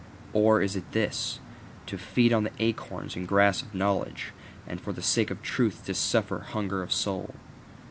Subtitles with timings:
[0.33, 1.39] Or is it this:
[1.85, 4.31] To feed on the acorns and grass of knowledge,
[4.65, 7.35] and for the sake of truth to suffer hunger of soul?